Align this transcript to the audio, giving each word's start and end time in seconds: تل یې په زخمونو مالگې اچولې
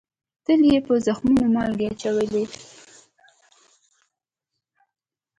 تل 0.45 0.61
یې 0.71 0.79
په 0.87 0.93
زخمونو 1.05 1.45
مالگې 1.55 1.87
اچولې 1.91 2.43